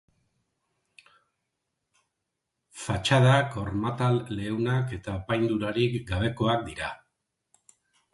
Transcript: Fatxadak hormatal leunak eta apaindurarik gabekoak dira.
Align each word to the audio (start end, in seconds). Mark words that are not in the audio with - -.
Fatxadak 2.83 3.57
hormatal 3.63 4.17
leunak 4.39 4.95
eta 4.97 5.13
apaindurarik 5.19 5.99
gabekoak 6.09 6.65
dira. 6.71 6.89